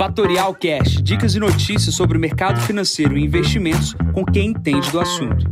Fatorial 0.00 0.54
Cash, 0.54 1.02
dicas 1.02 1.34
e 1.34 1.38
notícias 1.38 1.94
sobre 1.94 2.16
o 2.16 2.20
mercado 2.20 2.58
financeiro 2.62 3.18
e 3.18 3.22
investimentos 3.22 3.94
com 4.14 4.24
quem 4.24 4.46
entende 4.46 4.90
do 4.90 4.98
assunto. 4.98 5.44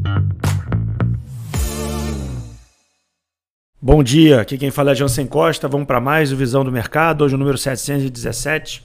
Bom 3.78 4.02
dia, 4.02 4.40
aqui 4.40 4.56
quem 4.56 4.70
fala 4.70 4.92
é 4.92 4.94
Jansen 4.94 5.26
Costa. 5.26 5.68
Vamos 5.68 5.86
para 5.86 6.00
mais 6.00 6.32
o 6.32 6.36
Visão 6.36 6.64
do 6.64 6.72
Mercado, 6.72 7.26
hoje 7.26 7.34
o 7.34 7.38
número 7.38 7.58
717. 7.58 8.82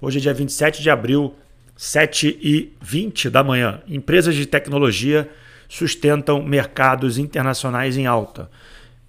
Hoje 0.00 0.18
é 0.18 0.20
dia 0.20 0.32
27 0.32 0.80
de 0.80 0.88
abril, 0.88 1.34
7 1.74 2.38
e 2.40 2.72
20 2.80 3.30
da 3.30 3.42
manhã. 3.42 3.80
Empresas 3.88 4.36
de 4.36 4.46
tecnologia 4.46 5.28
sustentam 5.68 6.40
mercados 6.40 7.18
internacionais 7.18 7.96
em 7.96 8.06
alta 8.06 8.48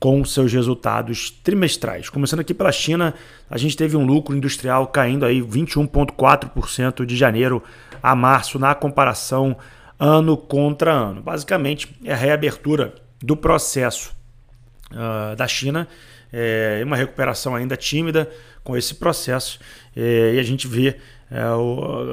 com 0.01 0.25
seus 0.25 0.51
resultados 0.51 1.29
trimestrais. 1.29 2.09
Começando 2.09 2.39
aqui 2.39 2.55
pela 2.55 2.71
China, 2.71 3.13
a 3.47 3.55
gente 3.55 3.77
teve 3.77 3.95
um 3.95 4.03
lucro 4.03 4.35
industrial 4.35 4.87
caindo 4.87 5.23
aí 5.23 5.39
21,4% 5.39 7.05
de 7.05 7.15
janeiro 7.15 7.61
a 8.01 8.15
março 8.15 8.57
na 8.57 8.73
comparação 8.73 9.55
ano 9.99 10.35
contra 10.35 10.91
ano. 10.91 11.21
Basicamente, 11.21 11.95
é 12.03 12.13
a 12.13 12.15
reabertura 12.15 12.95
do 13.21 13.37
processo 13.37 14.11
uh, 14.91 15.35
da 15.35 15.47
China, 15.47 15.87
é 16.33 16.81
uma 16.83 16.95
recuperação 16.95 17.53
ainda 17.53 17.77
tímida 17.77 18.27
com 18.63 18.75
esse 18.75 18.95
processo, 18.95 19.59
é, 19.95 20.33
e 20.33 20.39
a 20.39 20.43
gente 20.43 20.67
vê 20.67 20.95
é, 21.29 21.45
o, 21.51 22.07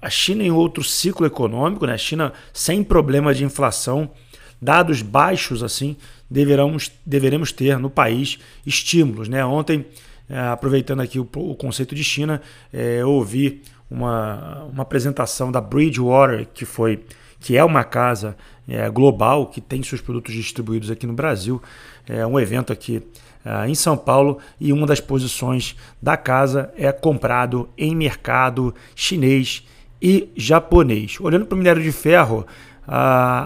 a 0.00 0.10
China 0.10 0.44
em 0.44 0.50
outro 0.52 0.84
ciclo 0.84 1.26
econômico, 1.26 1.86
né? 1.86 1.94
a 1.94 1.98
China 1.98 2.32
sem 2.52 2.84
problema 2.84 3.34
de 3.34 3.42
inflação, 3.42 4.10
dados 4.60 5.02
baixos 5.02 5.62
assim, 5.62 5.96
deveremos, 6.30 6.92
deveremos 7.04 7.52
ter 7.52 7.78
no 7.78 7.90
país 7.90 8.38
estímulos. 8.66 9.28
Né? 9.28 9.44
Ontem, 9.44 9.86
é, 10.28 10.38
aproveitando 10.38 11.00
aqui 11.00 11.18
o, 11.18 11.28
o, 11.34 11.54
conceito 11.54 11.94
de 11.94 12.04
China, 12.04 12.40
é, 12.72 12.98
eu 13.00 13.10
ouvi 13.10 13.62
uma, 13.90 14.64
uma 14.64 14.82
apresentação 14.82 15.50
da 15.50 15.60
Bridgewater, 15.60 16.46
que 16.52 16.64
foi 16.64 17.02
que 17.40 17.56
é 17.56 17.64
uma 17.64 17.82
casa 17.82 18.36
é, 18.68 18.88
global 18.90 19.46
que 19.46 19.60
tem 19.62 19.82
seus 19.82 20.00
produtos 20.02 20.34
distribuídos 20.34 20.90
aqui 20.90 21.06
no 21.06 21.14
Brasil. 21.14 21.60
É 22.06 22.26
um 22.26 22.38
evento 22.38 22.72
aqui 22.72 23.02
é, 23.44 23.66
em 23.66 23.74
São 23.74 23.96
Paulo 23.96 24.38
e 24.60 24.72
uma 24.72 24.86
das 24.86 25.00
posições 25.00 25.74
da 26.00 26.16
casa 26.16 26.70
é 26.76 26.92
comprado 26.92 27.68
em 27.76 27.96
mercado 27.96 28.74
chinês 28.94 29.66
e 30.00 30.28
japonês. 30.36 31.18
Olhando 31.18 31.46
para 31.46 31.54
o 31.54 31.58
minério 31.58 31.82
de 31.82 31.90
ferro, 31.90 32.46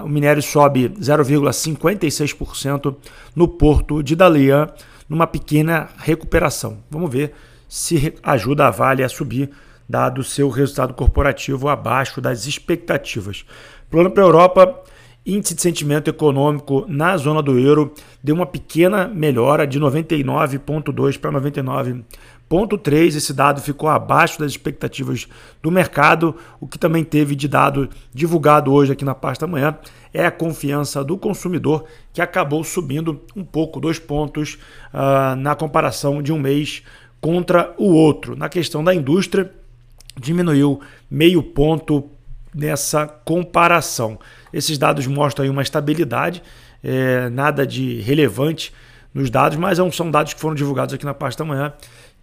o 0.05 0.09
minério 0.09 0.43
sobe 0.43 0.89
0,56% 0.89 2.97
no 3.37 3.47
porto 3.47 4.03
de 4.03 4.17
Dalian, 4.17 4.69
numa 5.09 5.27
pequena 5.27 5.89
recuperação. 5.99 6.79
Vamos 6.91 7.11
ver 7.11 7.33
se 7.69 8.15
ajuda 8.23 8.69
a 8.69 8.71
Vale 8.71 9.05
a 9.05 9.09
subir, 9.09 9.51
dado 9.87 10.25
seu 10.25 10.49
resultado 10.49 10.95
corporativo 10.95 11.69
abaixo 11.69 12.21
das 12.21 12.47
expectativas. 12.47 13.45
Plano 13.91 14.11
para 14.11 14.23
a 14.23 14.27
Europa, 14.27 14.83
índice 15.27 15.55
de 15.55 15.61
sentimento 15.61 16.09
econômico 16.09 16.87
na 16.89 17.17
zona 17.17 17.43
do 17.43 17.59
euro 17.59 17.93
deu 18.23 18.35
uma 18.35 18.47
pequena 18.47 19.07
melhora 19.09 19.67
de 19.67 19.79
99,2 19.79 21.19
para 21.19 21.31
99,3. 22.51 23.17
Esse 23.17 23.33
dado 23.33 23.61
ficou 23.61 23.89
abaixo 23.89 24.39
das 24.39 24.53
expectativas 24.53 25.27
do 25.63 25.71
mercado. 25.71 26.35
O 26.61 26.67
que 26.67 26.79
também 26.79 27.05
teve 27.05 27.35
de 27.35 27.49
dado 27.49 27.89
divulgado 28.13 28.73
hoje 28.73 28.93
aqui 28.93 29.05
na 29.05 29.15
pasta 29.15 29.47
manhã 29.47 29.77
é 30.13 30.25
a 30.25 30.31
confiança 30.31 31.03
do 31.03 31.19
consumidor, 31.19 31.85
que 32.13 32.23
acabou 32.23 32.63
subindo 32.63 33.21
um 33.35 33.45
pouco, 33.45 33.81
dois 33.81 33.99
pontos, 33.99 34.59
uh, 34.93 35.35
na 35.37 35.57
comparação 35.57 36.23
de 36.23 36.33
um 36.33 36.39
mês 36.39 36.83
contra 37.21 37.75
o 37.79 37.93
outro. 37.93 38.37
Na 38.37 38.49
questão 38.49 38.85
da 38.85 38.95
indústria, 38.95 39.51
diminuiu 40.17 40.81
meio 41.11 41.43
ponto 41.43 42.09
nessa 42.55 43.07
comparação. 43.07 44.19
Esses 44.53 44.79
dados 44.79 45.07
mostram 45.07 45.51
uma 45.51 45.63
estabilidade, 45.63 46.43
é, 46.83 47.29
nada 47.31 47.67
de 47.67 48.01
relevante 48.03 48.73
nos 49.13 49.31
dados, 49.31 49.57
mas 49.57 49.79
é 49.79 49.91
são 49.91 50.11
dados 50.11 50.35
que 50.35 50.41
foram 50.41 50.55
divulgados 50.55 50.95
aqui 50.95 51.05
na 51.05 51.15
pasta 51.15 51.45
manhã 51.45 51.73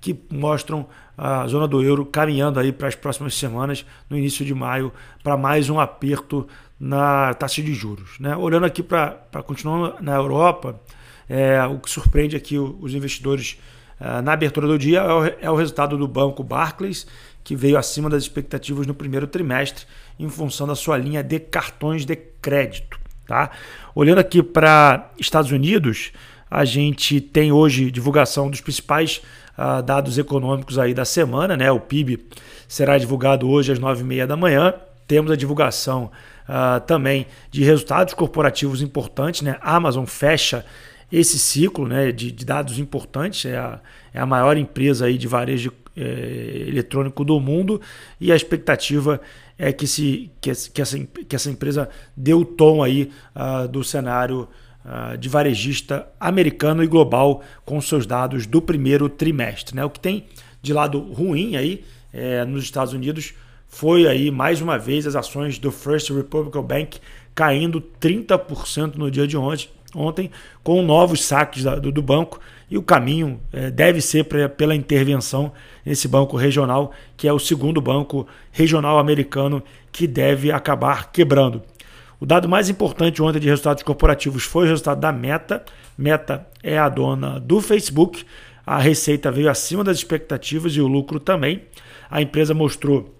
que 0.01 0.19
mostram 0.31 0.87
a 1.15 1.47
zona 1.47 1.67
do 1.67 1.83
euro 1.83 2.03
caminhando 2.03 2.59
aí 2.59 2.71
para 2.71 2.87
as 2.87 2.95
próximas 2.95 3.35
semanas, 3.35 3.85
no 4.09 4.17
início 4.17 4.43
de 4.43 4.53
maio, 4.53 4.91
para 5.23 5.37
mais 5.37 5.69
um 5.69 5.79
aperto 5.79 6.47
na 6.79 7.33
taxa 7.35 7.61
de 7.61 7.73
juros. 7.75 8.19
Né? 8.19 8.35
Olhando 8.35 8.65
aqui 8.65 8.81
para 8.81 9.19
continuar 9.45 10.01
na 10.01 10.15
Europa, 10.15 10.81
é, 11.29 11.63
o 11.65 11.77
que 11.77 11.89
surpreende 11.89 12.35
aqui 12.35 12.57
os 12.57 12.95
investidores 12.95 13.59
é, 13.99 14.21
na 14.23 14.33
abertura 14.33 14.65
do 14.65 14.79
dia 14.79 15.01
é 15.01 15.13
o, 15.13 15.25
é 15.41 15.51
o 15.51 15.55
resultado 15.55 15.95
do 15.95 16.07
banco 16.07 16.43
Barclays, 16.43 17.05
que 17.43 17.55
veio 17.55 17.77
acima 17.77 18.09
das 18.09 18.23
expectativas 18.23 18.87
no 18.87 18.95
primeiro 18.95 19.27
trimestre, 19.27 19.85
em 20.19 20.27
função 20.27 20.65
da 20.65 20.75
sua 20.75 20.97
linha 20.97 21.23
de 21.23 21.39
cartões 21.39 22.03
de 22.03 22.15
crédito. 22.15 22.99
Tá? 23.27 23.51
Olhando 23.93 24.17
aqui 24.17 24.41
para 24.41 25.11
Estados 25.19 25.51
Unidos, 25.51 26.11
a 26.51 26.65
gente 26.65 27.21
tem 27.21 27.49
hoje 27.49 27.89
divulgação 27.89 28.49
dos 28.49 28.59
principais 28.59 29.21
uh, 29.57 29.81
dados 29.81 30.17
econômicos 30.17 30.77
aí 30.77 30.93
da 30.93 31.05
semana, 31.05 31.55
né? 31.55 31.71
O 31.71 31.79
PIB 31.79 32.27
será 32.67 32.97
divulgado 32.97 33.49
hoje 33.49 33.71
às 33.71 33.79
9h30 33.79 34.27
da 34.27 34.35
manhã. 34.35 34.73
Temos 35.07 35.31
a 35.31 35.37
divulgação 35.37 36.11
uh, 36.49 36.81
também 36.81 37.25
de 37.49 37.63
resultados 37.63 38.13
corporativos 38.13 38.81
importantes, 38.81 39.43
né? 39.43 39.57
A 39.61 39.77
Amazon 39.77 40.05
fecha 40.05 40.65
esse 41.09 41.39
ciclo 41.39 41.87
né, 41.87 42.11
de, 42.11 42.31
de 42.31 42.45
dados 42.45 42.79
importantes, 42.79 43.45
é 43.45 43.57
a, 43.57 43.79
é 44.13 44.19
a 44.19 44.25
maior 44.25 44.55
empresa 44.57 45.05
aí 45.05 45.17
de 45.17 45.27
varejo 45.27 45.73
é, 45.95 46.65
eletrônico 46.67 47.25
do 47.25 47.37
mundo 47.37 47.81
e 48.19 48.31
a 48.31 48.35
expectativa 48.35 49.19
é 49.59 49.73
que, 49.73 49.85
se, 49.85 50.31
que, 50.39 50.51
que, 50.73 50.81
essa, 50.81 50.97
que 50.97 51.35
essa 51.35 51.49
empresa 51.51 51.89
dê 52.15 52.33
o 52.33 52.45
tom 52.45 52.81
aí 52.81 53.11
uh, 53.35 53.67
do 53.67 53.83
cenário 53.83 54.47
de 55.19 55.29
varejista 55.29 56.07
americano 56.19 56.83
e 56.83 56.87
global 56.87 57.43
com 57.63 57.79
seus 57.79 58.05
dados 58.05 58.47
do 58.47 58.61
primeiro 58.61 59.07
trimestre. 59.07 59.75
Né? 59.75 59.85
O 59.85 59.89
que 59.89 59.99
tem 59.99 60.25
de 60.61 60.73
lado 60.73 60.99
ruim 60.99 61.55
aí 61.55 61.83
é, 62.13 62.43
nos 62.45 62.63
Estados 62.63 62.93
Unidos 62.93 63.33
foi 63.67 64.07
aí 64.07 64.29
mais 64.29 64.61
uma 64.61 64.77
vez 64.77 65.07
as 65.07 65.15
ações 65.15 65.57
do 65.57 65.71
First 65.71 66.09
Republic 66.09 66.59
Bank 66.61 66.99
caindo 67.33 67.81
30% 68.01 68.95
no 68.95 69.09
dia 69.09 69.25
de 69.25 69.37
ontem, 69.37 69.69
ontem 69.95 70.29
com 70.63 70.81
novos 70.81 71.23
saques 71.23 71.63
do, 71.63 71.91
do 71.91 72.01
banco 72.01 72.39
e 72.69 72.77
o 72.77 72.83
caminho 72.83 73.39
é, 73.51 73.71
deve 73.71 74.01
ser 74.01 74.25
pra, 74.25 74.49
pela 74.49 74.75
intervenção 74.75 75.51
nesse 75.85 76.07
banco 76.07 76.37
regional, 76.37 76.91
que 77.17 77.27
é 77.27 77.33
o 77.33 77.39
segundo 77.39 77.81
banco 77.81 78.27
regional 78.51 78.99
americano 78.99 79.63
que 79.91 80.07
deve 80.07 80.51
acabar 80.51 81.11
quebrando. 81.11 81.61
O 82.21 82.25
dado 82.25 82.47
mais 82.47 82.69
importante 82.69 83.19
ontem 83.19 83.39
de 83.39 83.49
resultados 83.49 83.81
corporativos 83.81 84.43
foi 84.43 84.65
o 84.65 84.69
resultado 84.69 85.01
da 85.01 85.11
Meta. 85.11 85.65
Meta 85.97 86.47
é 86.61 86.77
a 86.77 86.87
dona 86.87 87.39
do 87.39 87.59
Facebook. 87.59 88.23
A 88.63 88.77
receita 88.77 89.31
veio 89.31 89.49
acima 89.49 89.83
das 89.83 89.97
expectativas 89.97 90.73
e 90.73 90.81
o 90.81 90.87
lucro 90.87 91.19
também. 91.19 91.63
A 92.11 92.21
empresa 92.21 92.53
mostrou 92.53 93.11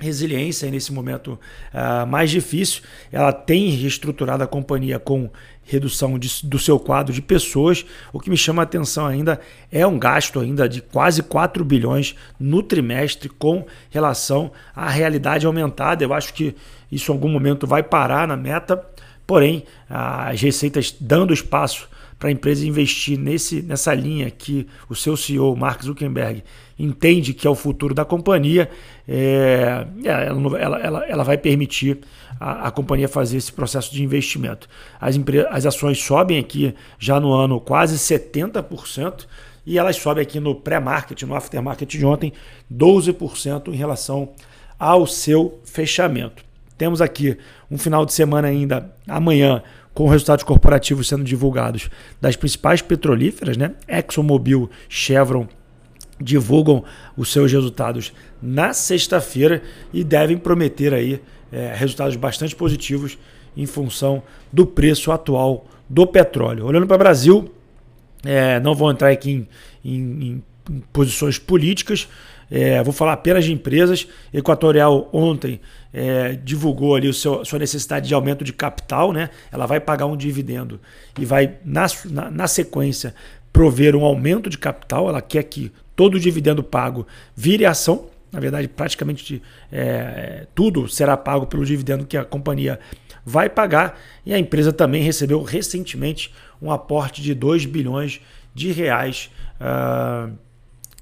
resiliência 0.00 0.70
nesse 0.70 0.92
momento 0.92 1.38
uh, 1.72 2.06
mais 2.06 2.30
difícil. 2.30 2.82
Ela 3.12 3.32
tem 3.32 3.70
reestruturado 3.70 4.42
a 4.42 4.46
companhia 4.46 4.98
com 4.98 5.30
redução 5.62 6.18
de, 6.18 6.44
do 6.44 6.58
seu 6.58 6.78
quadro 6.78 7.12
de 7.12 7.22
pessoas. 7.22 7.86
O 8.12 8.18
que 8.18 8.28
me 8.28 8.36
chama 8.36 8.62
a 8.62 8.64
atenção 8.64 9.06
ainda 9.06 9.40
é 9.70 9.86
um 9.86 9.98
gasto 9.98 10.40
ainda 10.40 10.68
de 10.68 10.80
quase 10.80 11.22
4 11.22 11.64
bilhões 11.64 12.16
no 12.38 12.62
trimestre 12.62 13.28
com 13.28 13.64
relação 13.88 14.50
à 14.74 14.88
realidade 14.90 15.46
aumentada. 15.46 16.02
Eu 16.02 16.12
acho 16.12 16.34
que 16.34 16.56
isso 16.90 17.12
em 17.12 17.14
algum 17.14 17.28
momento 17.28 17.66
vai 17.66 17.82
parar 17.82 18.26
na 18.26 18.36
meta, 18.36 18.84
porém 19.30 19.62
as 19.88 20.42
receitas 20.42 20.92
dando 21.00 21.32
espaço 21.32 21.88
para 22.18 22.30
a 22.30 22.32
empresa 22.32 22.66
investir 22.66 23.16
nesse, 23.16 23.62
nessa 23.62 23.94
linha 23.94 24.28
que 24.28 24.66
o 24.88 24.94
seu 24.96 25.16
CEO, 25.16 25.54
Mark 25.54 25.84
Zuckerberg, 25.84 26.42
entende 26.76 27.32
que 27.32 27.46
é 27.46 27.50
o 27.50 27.54
futuro 27.54 27.94
da 27.94 28.04
companhia, 28.04 28.68
é, 29.06 29.86
ela, 30.04 30.58
ela, 30.58 30.78
ela, 30.80 31.06
ela, 31.06 31.22
vai 31.22 31.38
permitir 31.38 32.00
a, 32.40 32.66
a, 32.66 32.70
companhia 32.72 33.06
fazer 33.06 33.36
esse 33.36 33.52
processo 33.52 33.94
de 33.94 34.02
investimento. 34.02 34.68
As, 35.00 35.14
as 35.48 35.64
ações 35.64 36.02
sobem 36.02 36.36
aqui 36.36 36.74
já 36.98 37.20
no 37.20 37.32
ano 37.32 37.60
quase 37.60 37.98
70%. 37.98 39.28
E 39.64 39.78
elas 39.78 39.94
sobem 39.94 40.22
aqui 40.22 40.40
no 40.40 40.56
pré-market, 40.56 41.22
no 41.22 41.36
aftermarket 41.36 41.88
de 41.88 42.04
ontem, 42.04 42.32
12% 42.72 43.68
em 43.68 43.76
relação 43.76 44.30
ao 44.76 45.06
seu 45.06 45.60
fechamento. 45.64 46.49
Temos 46.80 47.02
aqui 47.02 47.36
um 47.70 47.76
final 47.76 48.06
de 48.06 48.14
semana 48.14 48.48
ainda 48.48 48.90
amanhã 49.06 49.62
com 49.92 50.08
resultados 50.08 50.42
corporativos 50.42 51.06
sendo 51.08 51.22
divulgados 51.22 51.90
das 52.18 52.36
principais 52.36 52.80
petrolíferas, 52.80 53.58
né? 53.58 53.74
ExxonMobil, 53.86 54.70
Chevron 54.88 55.46
divulgam 56.18 56.82
os 57.18 57.30
seus 57.30 57.52
resultados 57.52 58.14
na 58.40 58.72
sexta-feira 58.72 59.62
e 59.92 60.02
devem 60.02 60.38
prometer 60.38 60.94
aí 60.94 61.20
é, 61.52 61.74
resultados 61.74 62.16
bastante 62.16 62.56
positivos 62.56 63.18
em 63.54 63.66
função 63.66 64.22
do 64.50 64.64
preço 64.64 65.12
atual 65.12 65.66
do 65.86 66.06
petróleo. 66.06 66.64
Olhando 66.64 66.86
para 66.86 66.96
o 66.96 66.98
Brasil, 66.98 67.52
é, 68.24 68.58
não 68.58 68.74
vou 68.74 68.90
entrar 68.90 69.10
aqui 69.10 69.30
em, 69.30 69.48
em, 69.84 70.42
em 70.70 70.80
posições 70.94 71.38
políticas. 71.38 72.08
É, 72.50 72.82
vou 72.82 72.92
falar 72.92 73.12
apenas 73.12 73.44
de 73.44 73.52
empresas. 73.52 74.08
Equatorial 74.32 75.08
ontem 75.12 75.60
é, 75.92 76.32
divulgou 76.32 76.96
ali 76.96 77.08
o 77.08 77.14
seu, 77.14 77.44
sua 77.44 77.58
necessidade 77.58 78.08
de 78.08 78.14
aumento 78.14 78.42
de 78.42 78.52
capital, 78.52 79.12
né? 79.12 79.30
Ela 79.52 79.66
vai 79.66 79.78
pagar 79.78 80.06
um 80.06 80.16
dividendo 80.16 80.80
e 81.18 81.24
vai, 81.24 81.54
na, 81.64 81.86
na, 82.06 82.30
na 82.30 82.46
sequência, 82.48 83.14
prover 83.52 83.94
um 83.94 84.04
aumento 84.04 84.50
de 84.50 84.58
capital. 84.58 85.08
Ela 85.08 85.22
quer 85.22 85.44
que 85.44 85.72
todo 85.94 86.14
o 86.16 86.20
dividendo 86.20 86.62
pago 86.62 87.06
vire 87.36 87.64
ação. 87.64 88.06
Na 88.32 88.40
verdade, 88.40 88.68
praticamente 88.68 89.42
é, 89.72 90.46
tudo 90.54 90.88
será 90.88 91.16
pago 91.16 91.46
pelo 91.46 91.64
dividendo 91.64 92.06
que 92.06 92.16
a 92.16 92.24
companhia 92.24 92.78
vai 93.24 93.48
pagar. 93.48 93.98
E 94.24 94.32
a 94.32 94.38
empresa 94.38 94.72
também 94.72 95.02
recebeu 95.02 95.42
recentemente 95.42 96.32
um 96.60 96.70
aporte 96.70 97.22
de 97.22 97.34
2 97.34 97.66
bilhões 97.66 98.20
de 98.54 98.72
reais 98.72 99.30
uh, 99.60 100.32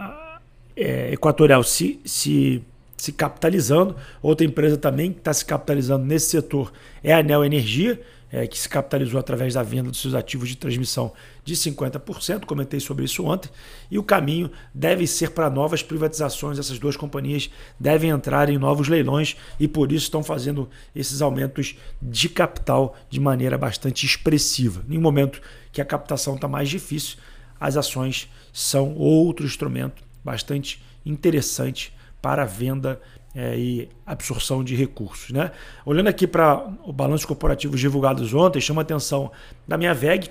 é, 0.76 1.14
Equatorial 1.14 1.64
se, 1.64 2.00
se, 2.06 2.64
se 2.98 3.12
capitalizando. 3.12 3.96
Outra 4.22 4.46
empresa 4.46 4.78
também 4.78 5.12
que 5.12 5.20
está 5.20 5.34
se 5.34 5.46
capitalizando 5.46 6.06
nesse 6.06 6.30
setor 6.30 6.72
é 7.04 7.14
a 7.14 7.22
Neo 7.22 7.44
Energia 7.44 8.00
é, 8.32 8.48
que 8.48 8.58
se 8.58 8.70
capitalizou 8.70 9.20
através 9.20 9.54
da 9.54 9.64
venda 9.64 9.90
dos 9.90 10.00
seus 10.00 10.14
ativos 10.14 10.48
de 10.48 10.56
transmissão 10.56 11.12
de 11.44 11.56
50%, 11.56 12.46
comentei 12.46 12.80
sobre 12.80 13.04
isso 13.04 13.26
ontem, 13.26 13.50
e 13.90 14.00
o 14.00 14.04
caminho 14.04 14.50
deve 14.74 15.06
ser 15.06 15.32
para 15.32 15.50
novas 15.50 15.84
privatizações. 15.84 16.58
Essas 16.58 16.80
duas 16.80 16.96
companhias 16.96 17.50
devem 17.80 18.12
entrar 18.12 18.50
em 18.50 18.58
novos 18.58 18.88
leilões 18.88 19.36
e 19.60 19.68
por 19.68 19.92
isso 19.92 20.06
estão 20.06 20.24
fazendo 20.24 20.70
esses 20.96 21.22
aumentos 21.22 21.76
de 22.02 22.30
capital 22.30 22.96
de 23.10 23.20
maneira 23.20 23.58
bastante 23.58 24.06
expressiva. 24.06 24.84
Em 24.90 24.98
um 24.98 25.02
momento 25.02 25.42
que 25.72 25.82
a 25.82 25.86
captação 25.86 26.36
está 26.36 26.48
mais 26.48 26.70
difícil, 26.70 27.18
as 27.60 27.76
ações 27.76 28.30
são 28.54 28.96
outro 28.96 29.46
instrumento 29.46 30.04
bastante 30.24 30.82
interessante 31.06 31.94
para 32.22 32.44
a 32.44 32.46
venda 32.46 33.02
é, 33.36 33.58
e 33.58 33.90
absorção 34.06 34.64
de 34.64 34.76
recursos. 34.76 35.32
Né? 35.32 35.52
Olhando 35.86 36.08
aqui 36.08 36.28
para 36.28 36.68
o 36.84 36.92
balanço 36.92 37.28
corporativo 37.28 37.76
divulgados 37.76 38.34
ontem, 38.34 38.60
chama 38.60 38.82
a 38.82 38.84
atenção 38.84 39.32
da 39.68 39.78
minha 39.78 39.94
VEG. 39.94 40.30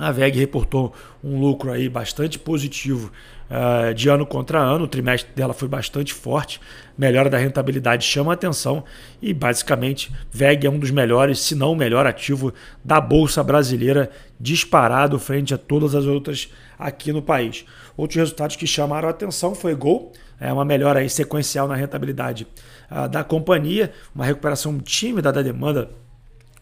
A 0.00 0.10
VEG 0.10 0.38
reportou 0.38 0.94
um 1.22 1.38
lucro 1.38 1.70
aí 1.70 1.86
bastante 1.86 2.38
positivo 2.38 3.12
uh, 3.50 3.92
de 3.92 4.08
ano 4.08 4.24
contra 4.24 4.58
ano, 4.58 4.84
o 4.84 4.88
trimestre 4.88 5.30
dela 5.34 5.52
foi 5.52 5.68
bastante 5.68 6.14
forte, 6.14 6.58
melhora 6.96 7.28
da 7.28 7.36
rentabilidade 7.36 8.06
chama 8.06 8.32
a 8.32 8.34
atenção 8.34 8.82
e 9.20 9.34
basicamente 9.34 10.10
VEG 10.32 10.66
é 10.66 10.70
um 10.70 10.78
dos 10.78 10.90
melhores, 10.90 11.40
se 11.40 11.54
não 11.54 11.72
o 11.72 11.76
melhor 11.76 12.06
ativo 12.06 12.52
da 12.82 12.98
Bolsa 12.98 13.44
Brasileira, 13.44 14.10
disparado 14.40 15.18
frente 15.18 15.52
a 15.52 15.58
todas 15.58 15.94
as 15.94 16.06
outras 16.06 16.50
aqui 16.78 17.12
no 17.12 17.20
país. 17.20 17.66
Outros 17.94 18.16
resultados 18.16 18.56
que 18.56 18.66
chamaram 18.66 19.06
a 19.06 19.10
atenção 19.10 19.54
foi 19.54 19.74
Gol, 19.74 20.12
é 20.40 20.50
uma 20.50 20.64
melhora 20.64 21.00
aí 21.00 21.10
sequencial 21.10 21.68
na 21.68 21.74
rentabilidade 21.74 22.46
uh, 22.90 23.06
da 23.06 23.22
companhia, 23.22 23.92
uma 24.14 24.24
recuperação 24.24 24.78
tímida 24.78 25.30
da 25.30 25.42
demanda 25.42 25.90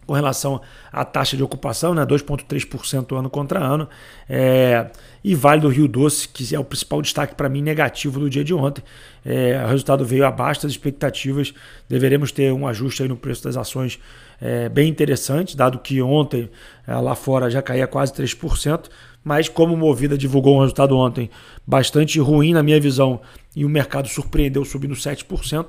com 0.09 0.15
relação 0.15 0.59
à 0.91 1.05
taxa 1.05 1.37
de 1.37 1.43
ocupação, 1.43 1.93
né, 1.93 2.03
2,3% 2.03 3.15
ano 3.15 3.29
contra 3.29 3.63
ano. 3.63 3.87
É, 4.27 4.87
e 5.23 5.35
Vale 5.35 5.61
do 5.61 5.67
Rio 5.67 5.87
Doce, 5.87 6.27
que 6.27 6.55
é 6.55 6.59
o 6.59 6.63
principal 6.63 6.99
destaque 6.99 7.35
para 7.35 7.47
mim 7.47 7.61
negativo 7.61 8.19
do 8.19 8.27
dia 8.27 8.43
de 8.43 8.51
ontem. 8.51 8.83
É, 9.23 9.63
o 9.63 9.67
resultado 9.67 10.03
veio 10.03 10.25
abaixo 10.25 10.63
das 10.63 10.71
expectativas. 10.71 11.53
Deveremos 11.87 12.31
ter 12.31 12.51
um 12.51 12.67
ajuste 12.67 13.07
no 13.07 13.15
preço 13.15 13.43
das 13.43 13.55
ações 13.55 13.99
é, 14.41 14.67
bem 14.67 14.89
interessante, 14.89 15.55
dado 15.55 15.77
que 15.77 16.01
ontem 16.01 16.49
é, 16.87 16.95
lá 16.95 17.13
fora 17.13 17.47
já 17.47 17.61
caía 17.61 17.85
quase 17.85 18.11
3%. 18.11 18.89
Mas 19.23 19.47
como 19.47 19.77
Movida 19.77 20.17
divulgou 20.17 20.57
um 20.57 20.61
resultado 20.61 20.97
ontem 20.97 21.29
bastante 21.67 22.19
ruim 22.19 22.51
na 22.51 22.63
minha 22.63 22.79
visão 22.81 23.21
e 23.55 23.63
o 23.63 23.69
mercado 23.69 24.07
surpreendeu 24.07 24.65
subindo 24.65 24.95
7%, 24.95 25.67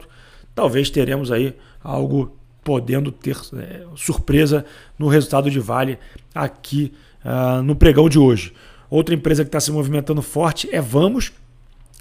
talvez 0.55 0.89
teremos 0.89 1.31
aí 1.31 1.55
algo 1.85 2.40
podendo 2.62 3.11
ter 3.11 3.37
é, 3.57 3.85
surpresa 3.97 4.65
no 4.99 5.09
resultado 5.09 5.51
de 5.51 5.59
Vale 5.59 5.99
aqui 6.35 6.93
uh, 7.25 7.62
no 7.62 7.75
pregão 7.75 8.09
de 8.09 8.19
hoje. 8.19 8.53
Outra 8.89 9.15
empresa 9.15 9.45
que 9.45 9.49
está 9.49 9.61
se 9.61 9.71
movimentando 9.71 10.21
forte 10.21 10.69
é 10.73 10.81
Vamos, 10.81 11.33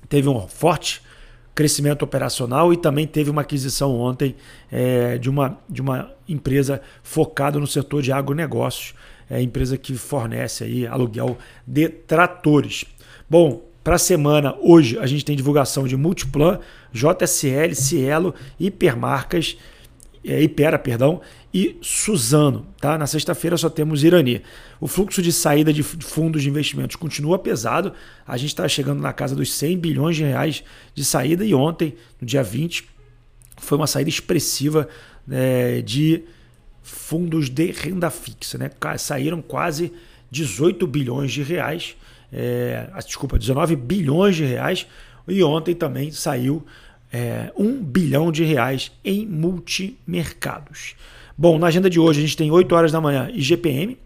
teve 0.07 0.27
um 0.27 0.47
forte 0.47 1.01
crescimento 1.53 2.03
operacional 2.03 2.71
e 2.71 2.77
também 2.77 3.05
teve 3.05 3.29
uma 3.29 3.41
aquisição 3.41 3.93
ontem 3.93 4.35
é, 4.71 5.17
de, 5.17 5.29
uma, 5.29 5.59
de 5.69 5.81
uma 5.81 6.11
empresa 6.27 6.81
focada 7.03 7.59
no 7.59 7.67
setor 7.67 8.01
de 8.01 8.11
agronegócios, 8.11 8.93
é 9.29 9.41
empresa 9.41 9.77
que 9.77 9.93
fornece 9.93 10.63
aí 10.63 10.87
aluguel 10.87 11.37
de 11.67 11.89
tratores. 11.89 12.85
Bom, 13.29 13.61
para 13.83 13.95
a 13.95 13.99
semana, 13.99 14.55
hoje 14.61 14.97
a 14.99 15.05
gente 15.05 15.23
tem 15.23 15.35
divulgação 15.35 15.87
de 15.87 15.95
Multiplan, 15.95 16.59
JSL, 16.91 17.75
Cielo, 17.75 18.33
Hipermarcas 18.59 19.57
é, 20.23 20.41
Ipera, 20.41 20.77
perdão, 20.77 21.21
e 21.53 21.77
Suzano. 21.81 22.67
Tá? 22.79 22.97
Na 22.97 23.07
sexta-feira 23.07 23.57
só 23.57 23.69
temos 23.69 24.03
Irani. 24.03 24.41
O 24.79 24.87
fluxo 24.87 25.21
de 25.21 25.31
saída 25.31 25.71
de 25.71 25.83
fundos 25.83 26.43
de 26.43 26.49
investimentos 26.49 26.95
continua 26.95 27.39
pesado. 27.39 27.93
A 28.27 28.37
gente 28.37 28.49
está 28.49 28.67
chegando 28.67 29.01
na 29.01 29.13
casa 29.13 29.35
dos 29.35 29.53
100 29.53 29.77
bilhões 29.77 30.15
de 30.15 30.23
reais 30.23 30.63
de 30.93 31.03
saída 31.05 31.45
e 31.45 31.53
ontem, 31.53 31.95
no 32.19 32.27
dia 32.27 32.43
20, 32.43 32.87
foi 33.57 33.77
uma 33.77 33.87
saída 33.87 34.09
expressiva 34.09 34.87
é, 35.29 35.81
de 35.81 36.23
fundos 36.81 37.49
de 37.49 37.71
renda 37.71 38.09
fixa. 38.09 38.57
Né? 38.57 38.69
Saíram 38.97 39.41
quase 39.41 39.91
18 40.31 40.85
bilhões 40.85 41.31
de 41.31 41.43
reais, 41.43 41.95
é, 42.31 42.89
desculpa, 43.05 43.37
19 43.37 43.75
bilhões 43.75 44.35
de 44.35 44.45
reais. 44.45 44.85
E 45.27 45.43
ontem 45.43 45.75
também 45.75 46.11
saiu 46.11 46.65
é, 47.11 47.51
1 47.57 47.83
bilhão 47.83 48.31
de 48.31 48.43
reais 48.43 48.91
em 49.03 49.25
multimercados. 49.25 50.95
Bom, 51.37 51.57
na 51.57 51.67
agenda 51.67 51.89
de 51.89 51.99
hoje 51.99 52.19
a 52.19 52.21
gente 52.23 52.37
tem 52.37 52.51
8 52.51 52.73
horas 52.75 52.91
da 52.91 53.01
manhã 53.01 53.29
IGPM, 53.33 53.97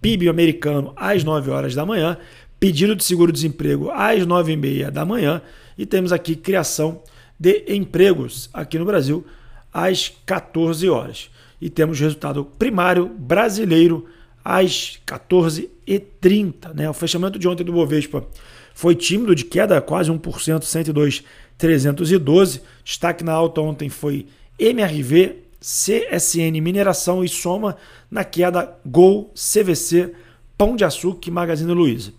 PIB 0.00 0.28
americano 0.28 0.92
às 0.96 1.24
9 1.24 1.50
horas 1.50 1.74
da 1.74 1.86
manhã, 1.86 2.16
pedido 2.60 2.94
de 2.94 3.04
seguro-desemprego 3.04 3.90
às 3.90 4.26
9 4.26 4.52
e 4.52 4.56
meia 4.56 4.90
da 4.90 5.04
manhã 5.04 5.40
e 5.76 5.84
temos 5.84 6.12
aqui 6.12 6.36
criação 6.36 7.02
de 7.38 7.64
empregos 7.68 8.48
aqui 8.52 8.78
no 8.78 8.84
Brasil 8.84 9.26
às 9.72 10.12
14 10.24 10.88
horas. 10.88 11.30
E 11.60 11.68
temos 11.68 11.98
resultado 11.98 12.44
primário 12.44 13.08
brasileiro 13.08 14.06
às 14.44 15.00
14h30. 15.06 16.74
Né? 16.74 16.88
O 16.88 16.92
fechamento 16.92 17.38
de 17.38 17.48
ontem 17.48 17.64
do 17.64 17.72
Bovespa 17.72 18.26
foi 18.74 18.94
tímido, 18.96 19.34
de 19.34 19.44
queda 19.44 19.80
quase 19.80 20.10
1%, 20.10 20.64
102 20.64 21.22
312. 21.56 22.60
Destaque 22.84 23.24
na 23.24 23.32
alta 23.32 23.60
ontem 23.60 23.88
foi 23.88 24.26
MRV, 24.58 25.36
CSN 25.60 26.60
Mineração 26.60 27.24
e 27.24 27.28
Soma 27.28 27.76
na 28.10 28.24
queda 28.24 28.76
Gol, 28.84 29.32
CVC, 29.34 30.12
Pão 30.58 30.76
de 30.76 30.84
Açúcar 30.84 31.28
e 31.28 31.32
Magazine 31.32 31.72
Luiza. 31.72 32.12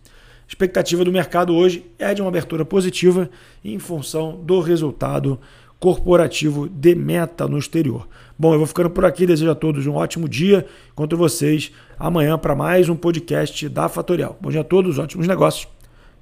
Expectativa 0.48 1.04
do 1.04 1.12
mercado 1.12 1.54
hoje 1.54 1.86
é 2.00 2.14
de 2.14 2.22
uma 2.22 2.30
abertura 2.30 2.64
positiva 2.64 3.30
em 3.64 3.78
função 3.78 4.40
do 4.44 4.62
resultado 4.62 5.40
corporativo 5.80 6.70
de 6.70 6.96
meta 6.96 7.48
no 7.48 7.58
exterior. 7.58 8.08
Bom, 8.38 8.54
eu 8.54 8.58
vou 8.58 8.68
ficando 8.68 8.90
por 8.90 9.06
aqui, 9.06 9.26
desejo 9.26 9.52
a 9.52 9.56
todos 9.56 9.86
um 9.86 9.96
ótimo 9.96 10.28
dia. 10.28 10.66
Encontro 10.92 11.18
vocês 11.18 11.72
amanhã 12.00 12.38
para 12.38 12.56
mais 12.56 12.90
um 12.90 12.96
podcast 12.96 13.68
da 13.70 13.90
Fatorial. 13.90 14.38
Bom 14.40 14.50
dia 14.50 14.62
a 14.62 14.64
todos, 14.64 14.98
ótimos 14.98 15.28
negócios. 15.28 15.75